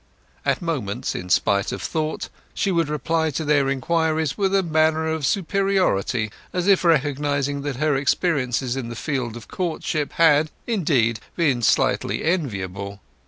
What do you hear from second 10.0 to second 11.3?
had, indeed,